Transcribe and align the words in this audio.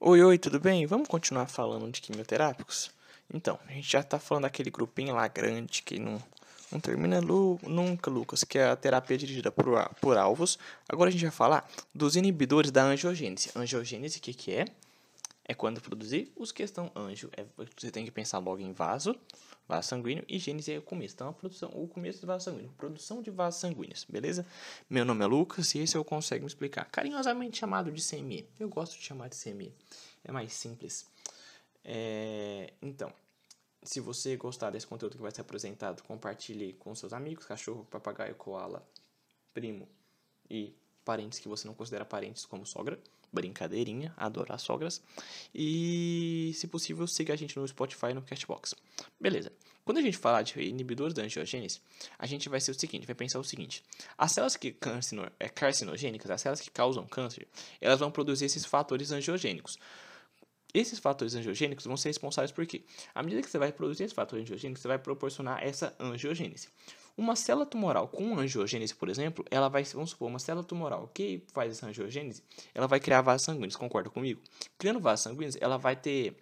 Oi, 0.00 0.22
oi, 0.22 0.38
tudo 0.38 0.60
bem? 0.60 0.86
Vamos 0.86 1.08
continuar 1.08 1.48
falando 1.48 1.90
de 1.90 2.00
quimioterápicos? 2.00 2.88
Então, 3.34 3.58
a 3.66 3.72
gente 3.72 3.90
já 3.90 4.00
tá 4.00 4.16
falando 4.16 4.44
daquele 4.44 4.70
grupinho 4.70 5.12
lá 5.12 5.26
grande 5.26 5.82
que 5.82 5.98
não, 5.98 6.22
não 6.70 6.78
termina 6.78 7.18
lu 7.18 7.58
nunca, 7.64 8.08
Lucas, 8.08 8.44
que 8.44 8.60
é 8.60 8.68
a 8.68 8.76
terapia 8.76 9.18
dirigida 9.18 9.50
por, 9.50 9.66
por 10.00 10.16
alvos. 10.16 10.56
Agora 10.88 11.08
a 11.08 11.12
gente 11.12 11.22
vai 11.22 11.32
falar 11.32 11.68
dos 11.92 12.14
inibidores 12.14 12.70
da 12.70 12.84
angiogênese. 12.84 13.50
Angiogênese, 13.56 14.18
o 14.18 14.20
que, 14.20 14.32
que 14.32 14.52
é? 14.52 14.66
É 15.44 15.52
quando 15.52 15.80
produzir 15.80 16.32
os 16.36 16.52
que 16.52 16.62
estão 16.62 16.92
anjo. 16.94 17.28
É, 17.36 17.44
você 17.76 17.90
tem 17.90 18.04
que 18.04 18.12
pensar 18.12 18.38
logo 18.38 18.60
em 18.60 18.72
vaso, 18.72 19.16
vaso 19.68 19.88
sanguíneo, 19.88 20.24
e 20.26 20.38
gênese 20.38 20.72
é 20.72 20.78
o 20.78 20.82
começo. 20.82 21.14
Então, 21.14 21.28
a 21.28 21.32
produção, 21.32 21.70
o 21.74 21.86
começo 21.86 22.22
do 22.22 22.26
vaso 22.26 22.46
sanguíneo. 22.46 22.72
Produção 22.78 23.20
de 23.20 23.30
vasos 23.30 23.60
sanguíneos, 23.60 24.06
beleza? 24.08 24.46
Meu 24.88 25.04
nome 25.04 25.22
é 25.22 25.26
Lucas 25.26 25.74
e 25.74 25.80
esse 25.80 25.96
eu 25.96 26.04
consigo 26.04 26.40
me 26.40 26.46
explicar. 26.46 26.86
Carinhosamente 26.86 27.58
chamado 27.58 27.92
de 27.92 28.02
CME. 28.02 28.48
Eu 28.58 28.68
gosto 28.68 28.96
de 28.96 29.04
chamar 29.04 29.28
de 29.28 29.36
CME. 29.36 29.72
É 30.24 30.32
mais 30.32 30.54
simples. 30.54 31.06
É, 31.84 32.72
então, 32.80 33.12
se 33.82 34.00
você 34.00 34.36
gostar 34.36 34.70
desse 34.70 34.86
conteúdo 34.86 35.16
que 35.16 35.22
vai 35.22 35.30
ser 35.30 35.42
apresentado, 35.42 36.02
compartilhe 36.02 36.72
com 36.74 36.94
seus 36.94 37.12
amigos, 37.12 37.44
cachorro, 37.44 37.86
papagaio, 37.90 38.34
koala, 38.34 38.86
primo 39.52 39.88
e 40.50 40.74
parentes 41.04 41.38
que 41.38 41.48
você 41.48 41.66
não 41.66 41.74
considera 41.74 42.04
parentes 42.04 42.44
como 42.44 42.66
sogra. 42.66 42.98
Brincadeirinha, 43.30 44.12
adoro 44.16 44.52
as 44.54 44.62
sogras. 44.62 45.02
E, 45.54 46.52
se 46.54 46.66
possível, 46.66 47.06
siga 47.06 47.34
a 47.34 47.36
gente 47.36 47.58
no 47.58 47.68
Spotify 47.68 48.06
e 48.06 48.14
no 48.14 48.22
Castbox. 48.22 48.74
Beleza. 49.20 49.52
Quando 49.88 49.96
a 49.96 50.02
gente 50.02 50.18
falar 50.18 50.42
de 50.42 50.60
inibidores 50.60 51.14
da 51.14 51.22
angiogênese, 51.22 51.80
a 52.18 52.26
gente 52.26 52.46
vai 52.50 52.60
ser 52.60 52.72
o 52.72 52.74
seguinte, 52.78 53.06
vai 53.06 53.14
pensar 53.14 53.38
o 53.38 53.42
seguinte. 53.42 53.82
As 54.18 54.32
células 54.32 54.54
que 54.54 54.76
é, 55.40 55.48
carcinogênicas, 55.48 56.30
as 56.30 56.42
células 56.42 56.60
que 56.60 56.70
causam 56.70 57.06
câncer, 57.06 57.48
elas 57.80 57.98
vão 57.98 58.10
produzir 58.10 58.44
esses 58.44 58.66
fatores 58.66 59.12
angiogênicos. 59.12 59.78
Esses 60.74 60.98
fatores 60.98 61.34
angiogênicos 61.34 61.86
vão 61.86 61.96
ser 61.96 62.10
responsáveis 62.10 62.52
por 62.52 62.66
quê? 62.66 62.82
À 63.14 63.22
medida 63.22 63.40
que 63.40 63.48
você 63.48 63.56
vai 63.56 63.72
produzir 63.72 64.04
esses 64.04 64.14
fatores 64.14 64.42
angiogênicos, 64.42 64.82
você 64.82 64.88
vai 64.88 64.98
proporcionar 64.98 65.66
essa 65.66 65.96
angiogênese. 65.98 66.68
Uma 67.16 67.34
célula 67.34 67.64
tumoral 67.64 68.08
com 68.08 68.38
angiogênese, 68.38 68.94
por 68.94 69.08
exemplo, 69.08 69.42
ela 69.50 69.70
vai, 69.70 69.84
vamos 69.84 70.10
supor, 70.10 70.28
uma 70.28 70.38
célula 70.38 70.66
tumoral 70.66 71.10
que 71.14 71.42
faz 71.54 71.72
essa 71.72 71.86
angiogênese, 71.86 72.42
ela 72.74 72.86
vai 72.86 73.00
criar 73.00 73.22
vasos 73.22 73.46
sanguíneos, 73.46 73.74
concorda 73.74 74.10
comigo? 74.10 74.42
Criando 74.76 75.00
vasos 75.00 75.24
sanguíneos, 75.24 75.56
ela 75.58 75.78
vai 75.78 75.96
ter 75.96 76.36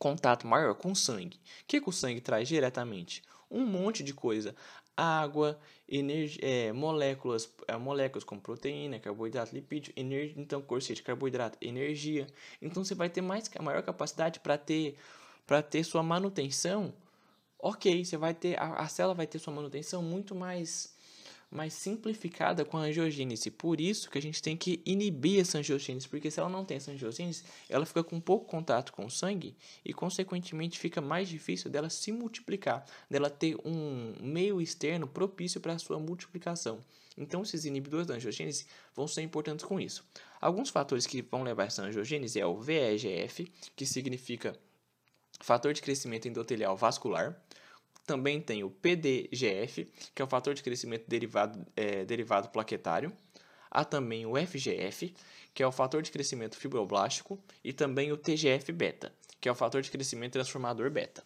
contato 0.00 0.46
maior 0.46 0.74
com 0.74 0.90
o 0.92 0.96
sangue. 0.96 1.36
O 1.36 1.64
que, 1.68 1.80
que 1.80 1.88
o 1.88 1.92
sangue 1.92 2.20
traz 2.20 2.48
diretamente? 2.48 3.22
Um 3.50 3.66
monte 3.66 4.02
de 4.02 4.14
coisa. 4.14 4.56
Água, 4.96 5.60
é, 6.40 6.72
moléculas, 6.72 7.52
é, 7.68 7.76
moléculas 7.76 8.24
como 8.24 8.40
proteína, 8.40 8.98
carboidrato, 8.98 9.54
lipídio, 9.54 9.92
energia, 9.94 10.34
então 10.36 10.60
corceite, 10.62 11.02
carboidrato, 11.02 11.58
energia. 11.60 12.26
Então 12.60 12.82
você 12.82 12.94
vai 12.94 13.08
ter 13.10 13.20
mais, 13.20 13.48
maior 13.60 13.82
capacidade 13.82 14.40
para 14.40 14.56
ter, 14.56 14.96
ter 15.70 15.84
sua 15.84 16.02
manutenção 16.02 16.94
ok, 17.62 18.04
você 18.04 18.16
vai 18.16 18.34
ter 18.34 18.58
a, 18.58 18.74
a 18.76 18.88
célula 18.88 19.14
vai 19.14 19.26
ter 19.26 19.38
sua 19.38 19.52
manutenção 19.52 20.02
muito 20.02 20.34
mais 20.34 20.94
mais 21.50 21.72
simplificada 21.72 22.64
com 22.64 22.78
a 22.78 22.82
angiogênese. 22.82 23.50
Por 23.50 23.80
isso 23.80 24.08
que 24.08 24.18
a 24.18 24.22
gente 24.22 24.40
tem 24.40 24.56
que 24.56 24.80
inibir 24.86 25.40
essa 25.40 25.58
angiogênese, 25.58 26.08
porque 26.08 26.30
se 26.30 26.38
ela 26.38 26.48
não 26.48 26.64
tem 26.64 26.76
essa 26.76 26.92
angiogênese, 26.92 27.42
ela 27.68 27.84
fica 27.84 28.04
com 28.04 28.20
pouco 28.20 28.46
contato 28.46 28.92
com 28.92 29.04
o 29.04 29.10
sangue 29.10 29.56
e, 29.84 29.92
consequentemente, 29.92 30.78
fica 30.78 31.00
mais 31.00 31.28
difícil 31.28 31.70
dela 31.70 31.90
se 31.90 32.12
multiplicar, 32.12 32.86
dela 33.10 33.28
ter 33.28 33.56
um 33.64 34.14
meio 34.20 34.60
externo 34.60 35.06
propício 35.06 35.60
para 35.60 35.72
a 35.72 35.78
sua 35.78 35.98
multiplicação. 35.98 36.78
Então, 37.18 37.42
esses 37.42 37.64
inibidores 37.64 38.06
da 38.06 38.14
angiogênese 38.14 38.66
vão 38.94 39.08
ser 39.08 39.22
importantes 39.22 39.64
com 39.64 39.80
isso. 39.80 40.04
Alguns 40.40 40.70
fatores 40.70 41.06
que 41.06 41.20
vão 41.20 41.42
levar 41.42 41.64
essa 41.64 41.82
angiogênese 41.82 42.40
é 42.40 42.46
o 42.46 42.60
VEGF, 42.60 43.52
que 43.74 43.84
significa 43.84 44.56
fator 45.40 45.72
de 45.72 45.82
crescimento 45.82 46.28
endotelial 46.28 46.76
vascular. 46.76 47.36
Também 48.10 48.40
tem 48.40 48.64
o 48.64 48.70
PDGF, 48.70 49.88
que 50.12 50.20
é 50.20 50.24
o 50.24 50.26
fator 50.26 50.52
de 50.52 50.64
crescimento 50.64 51.04
derivado, 51.06 51.64
é, 51.76 52.04
derivado 52.04 52.48
plaquetário. 52.48 53.12
Há 53.70 53.84
também 53.84 54.26
o 54.26 54.34
FGF, 54.34 55.14
que 55.54 55.62
é 55.62 55.66
o 55.66 55.70
fator 55.70 56.02
de 56.02 56.10
crescimento 56.10 56.56
fibroblástico, 56.56 57.38
e 57.62 57.72
também 57.72 58.10
o 58.10 58.16
TGF-beta, 58.16 59.12
que 59.40 59.48
é 59.48 59.52
o 59.52 59.54
fator 59.54 59.80
de 59.80 59.92
crescimento 59.92 60.32
transformador 60.32 60.90
beta. 60.90 61.22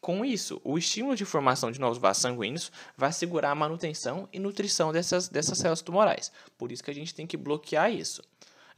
Com 0.00 0.24
isso, 0.24 0.58
o 0.64 0.78
estímulo 0.78 1.14
de 1.14 1.26
formação 1.26 1.70
de 1.70 1.78
novos 1.78 1.98
vasos 1.98 2.22
sanguíneos 2.22 2.72
vai 2.96 3.10
assegurar 3.10 3.52
a 3.52 3.54
manutenção 3.54 4.26
e 4.32 4.38
nutrição 4.38 4.90
dessas, 4.90 5.28
dessas 5.28 5.58
células 5.58 5.82
tumorais. 5.82 6.32
Por 6.56 6.72
isso 6.72 6.82
que 6.82 6.90
a 6.90 6.94
gente 6.94 7.14
tem 7.14 7.26
que 7.26 7.36
bloquear 7.36 7.92
isso. 7.92 8.22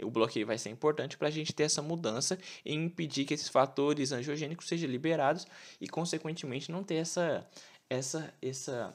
O 0.02 0.10
bloqueio 0.10 0.46
vai 0.46 0.58
ser 0.58 0.70
importante 0.70 1.16
para 1.16 1.28
a 1.28 1.30
gente 1.30 1.52
ter 1.52 1.64
essa 1.64 1.82
mudança 1.82 2.38
e 2.64 2.74
impedir 2.74 3.24
que 3.24 3.34
esses 3.34 3.48
fatores 3.48 4.12
angiogênicos 4.12 4.66
sejam 4.66 4.88
liberados 4.90 5.46
e, 5.80 5.88
consequentemente, 5.88 6.70
não 6.72 6.82
ter 6.82 6.96
essa, 6.96 7.46
essa, 7.88 8.34
essa, 8.40 8.94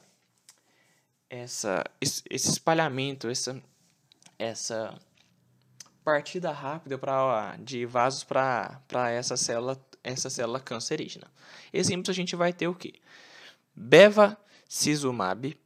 essa, 1.28 1.84
esse 2.00 2.50
espalhamento, 2.50 3.28
essa, 3.28 3.62
essa 4.38 4.98
partida 6.04 6.50
rápida 6.50 6.98
pra, 6.98 7.56
de 7.60 7.86
vasos 7.86 8.24
para 8.24 9.10
essa 9.10 9.36
célula, 9.36 9.80
essa 10.02 10.28
célula 10.28 10.60
cancerígena. 10.60 11.30
Exemplos 11.72 12.10
a 12.10 12.12
gente 12.12 12.34
vai 12.34 12.52
ter 12.52 12.68
o 12.68 12.74
que? 12.74 12.94
Bevacizumab, 13.74 15.56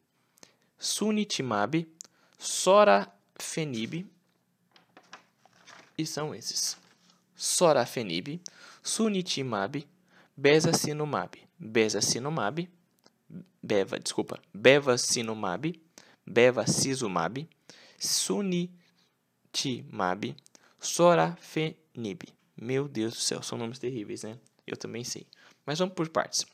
sunitimab, 0.79 1.89
sorafenib, 2.39 4.07
e 5.97 6.07
são 6.07 6.35
esses: 6.35 6.77
sorafenib, 7.37 8.41
sunitimab, 8.83 9.87
bezacinumab, 10.37 11.39
bezacinumab, 11.59 12.69
beva, 13.63 13.99
desculpa, 13.99 14.41
bevacizumab, 14.53 15.81
bevacizumab, 16.27 17.49
sunitimab, 17.99 18.75
sorafenib. 20.81 22.23
Meu 22.57 22.87
Deus 22.89 23.15
do 23.15 23.21
céu, 23.21 23.43
são 23.43 23.59
nomes 23.59 23.79
terríveis, 23.79 24.23
né? 24.23 24.39
Eu 24.67 24.77
também 24.77 25.03
sei. 25.05 25.27
Mas 25.67 25.79
vamos 25.79 25.95
por 25.95 26.09
partes. 26.09 26.47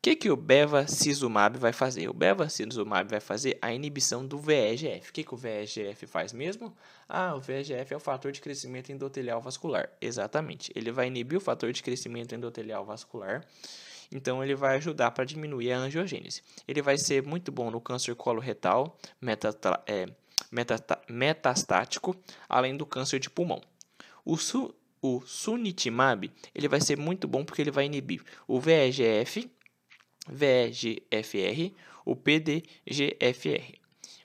Que, 0.00 0.14
que 0.14 0.30
o 0.30 0.36
bevacizumab 0.36 1.58
vai 1.58 1.72
fazer? 1.72 2.08
O 2.08 2.12
bevacizumab 2.14 3.10
vai 3.10 3.18
fazer 3.18 3.58
a 3.60 3.72
inibição 3.72 4.24
do 4.24 4.38
VEGF. 4.38 5.10
O 5.10 5.12
que, 5.12 5.24
que 5.24 5.34
o 5.34 5.36
VEGF 5.36 6.06
faz 6.06 6.32
mesmo? 6.32 6.72
Ah, 7.08 7.34
o 7.34 7.40
VEGF 7.40 7.92
é 7.92 7.96
o 7.96 8.00
fator 8.00 8.30
de 8.30 8.40
crescimento 8.40 8.92
endotelial 8.92 9.40
vascular. 9.40 9.90
Exatamente. 10.00 10.70
Ele 10.76 10.92
vai 10.92 11.08
inibir 11.08 11.36
o 11.36 11.40
fator 11.40 11.72
de 11.72 11.82
crescimento 11.82 12.32
endotelial 12.32 12.84
vascular. 12.84 13.44
Então, 14.10 14.42
ele 14.42 14.54
vai 14.54 14.76
ajudar 14.76 15.10
para 15.10 15.24
diminuir 15.24 15.72
a 15.72 15.78
angiogênese. 15.78 16.42
Ele 16.66 16.80
vai 16.80 16.96
ser 16.96 17.22
muito 17.24 17.50
bom 17.50 17.68
no 17.68 17.80
câncer 17.80 18.14
coloretal, 18.14 18.96
é, 19.86 20.06
metastático, 21.08 22.16
além 22.48 22.76
do 22.76 22.86
câncer 22.86 23.18
de 23.18 23.28
pulmão. 23.28 23.60
O, 24.24 24.36
su, 24.36 24.72
o 25.02 25.20
sunitimab 25.22 26.30
ele 26.54 26.68
vai 26.68 26.80
ser 26.80 26.96
muito 26.96 27.26
bom 27.26 27.44
porque 27.44 27.62
ele 27.62 27.70
vai 27.70 27.84
inibir 27.84 28.22
o 28.46 28.60
VEGF, 28.60 29.50
VEGFR, 30.30 31.72
o 32.04 32.16
PDGFR. 32.16 33.78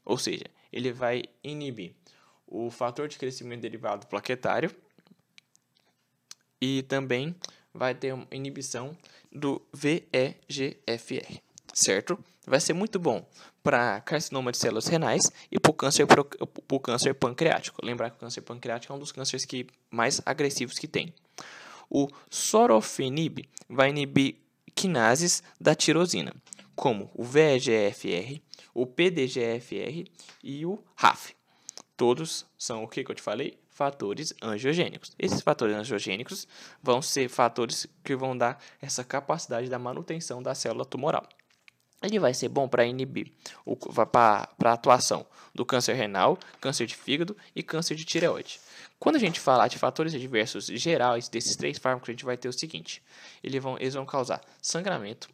Ou 0.06 0.18
seja, 0.18 0.46
ele 0.72 0.92
vai 0.92 1.24
inibir 1.44 1.94
o 2.48 2.70
fator 2.70 3.08
de 3.08 3.18
crescimento 3.18 3.62
derivado 3.62 4.08
plaquetário 4.08 4.72
e 6.62 6.84
também 6.84 7.36
vai 7.74 7.96
ter 7.96 8.14
uma 8.14 8.28
inibição 8.32 8.96
do 9.32 9.62
VEGFR, 9.74 11.42
certo? 11.74 12.24
Vai 12.46 12.60
ser 12.60 12.74
muito 12.74 13.00
bom 13.00 13.26
para 13.64 14.02
carcinoma 14.02 14.52
de 14.52 14.58
células 14.58 14.88
renais 14.88 15.32
e 15.52 15.60
para 15.60 15.72
o 15.72 15.74
câncer, 15.74 16.06
câncer 16.84 17.14
pancreático. 17.16 17.84
Lembrar 17.84 18.10
que 18.10 18.18
o 18.18 18.20
câncer 18.20 18.42
pancreático 18.42 18.92
é 18.94 18.96
um 18.96 19.00
dos 19.00 19.12
cânceres 19.12 19.46
que, 19.46 19.66
mais 19.90 20.22
agressivos 20.26 20.78
que 20.78 20.88
tem. 20.88 21.14
O 21.90 22.08
sorofenib 22.30 23.48
vai 23.70 23.90
inibir 23.90 24.43
quinases 24.76 25.44
da 25.60 25.76
tirosina, 25.76 26.34
como 26.76 27.10
o 27.14 27.24
VEGFR, 27.24 28.42
o 28.74 28.86
PDGFR 28.86 30.06
e 30.44 30.66
o 30.66 30.84
RAF. 30.96 31.36
Todos 31.96 32.46
são 32.58 32.84
o 32.84 32.88
que, 32.88 33.02
eu 33.02 33.16
te 33.16 33.22
falei? 33.22 33.58
Fatores 33.70 34.34
angiogênicos. 34.42 35.12
Esses 35.18 35.42
fatores 35.42 35.76
angiogênicos 35.76 36.48
vão 36.82 37.02
ser 37.02 37.30
fatores 37.30 37.88
que 38.04 38.16
vão 38.16 38.38
dar 38.38 38.62
essa 38.82 39.04
capacidade 39.04 39.70
da 39.70 39.80
manutenção 39.80 40.42
da 40.42 40.54
célula 40.54 40.86
tumoral. 40.86 41.28
Ele 42.04 42.20
vai 42.20 42.34
ser 42.34 42.50
bom 42.50 42.68
para 42.68 42.86
inibir, 42.86 43.32
para 44.12 44.50
a 44.66 44.74
atuação 44.74 45.26
do 45.56 45.66
câncer 45.66 45.94
renal, 45.94 46.38
câncer 46.60 46.86
de 46.86 46.96
fígado 46.96 47.36
e 47.56 47.64
câncer 47.64 47.96
de 47.96 48.04
tireoide. 48.04 48.60
Quando 49.00 49.16
a 49.16 49.20
gente 49.20 49.40
falar 49.40 49.70
de 49.70 49.80
fatores 49.80 50.14
adversos 50.14 50.66
gerais 50.66 51.30
desses 51.30 51.56
três 51.56 51.78
fármacos, 51.78 52.10
a 52.10 52.12
gente 52.12 52.26
vai 52.26 52.36
ter 52.36 52.50
o 52.50 52.54
seguinte: 52.54 53.02
eles 53.42 53.64
vão, 53.64 53.78
eles 53.80 53.94
vão 53.94 54.06
causar 54.06 54.42
sangramento, 54.62 55.30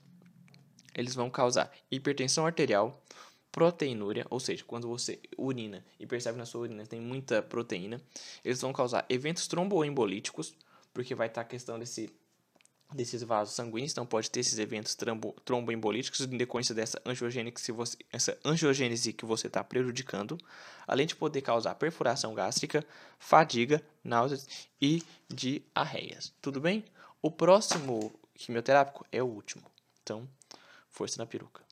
eles 0.94 1.16
vão 1.16 1.30
causar 1.30 1.71
hipertensão 1.89 2.45
arterial, 2.45 3.04
proteinúria, 3.51 4.25
ou 4.30 4.39
seja, 4.39 4.63
quando 4.63 4.88
você 4.88 5.19
urina 5.38 5.83
e 6.00 6.06
percebe 6.06 6.38
na 6.38 6.45
sua 6.45 6.62
urina 6.62 6.86
tem 6.86 7.01
muita 7.01 7.42
proteína, 7.42 8.00
eles 8.45 8.62
vão 8.62 8.72
causar 8.72 9.06
eventos 9.10 9.48
tromboembolíticos, 9.48 10.54
porque 10.94 11.15
vai 11.15 11.27
estar 11.27 11.42
a 11.42 11.45
questão 11.45 11.80
desse 11.80 12.13
desses 12.94 13.21
vasos 13.21 13.56
sanguíneos, 13.56 13.91
então 13.91 14.06
pode 14.06 14.31
ter 14.31 14.39
esses 14.39 14.57
eventos 14.57 14.95
trombo, 14.95 15.36
tromboembolíticos 15.45 16.21
em 16.21 16.38
decorrência 16.38 16.74
dessa 16.74 17.00
angiogênese, 17.06 17.57
se 17.57 17.71
você, 17.71 17.97
essa 18.12 18.38
angiogênese 18.44 19.13
que 19.13 19.25
você 19.25 19.47
está 19.47 19.63
prejudicando, 19.63 20.38
além 20.88 21.06
de 21.06 21.15
poder 21.15 21.41
causar 21.41 21.75
perfuração 21.75 22.33
gástrica, 22.33 22.83
fadiga, 23.19 23.81
náuseas 24.03 24.47
e 24.81 25.03
diarreias. 25.27 26.33
Tudo 26.41 26.59
bem? 26.59 26.83
O 27.21 27.30
próximo 27.30 28.12
quimioterápico 28.33 29.06
é 29.12 29.21
o 29.21 29.27
último. 29.27 29.63
Então, 30.01 30.27
força 30.89 31.19
na 31.19 31.27
peruca. 31.27 31.69